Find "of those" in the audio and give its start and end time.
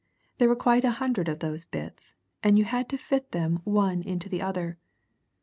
1.29-1.63